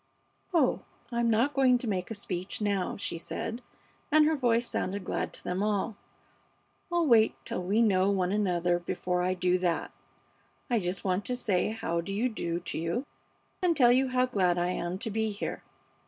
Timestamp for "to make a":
1.77-2.15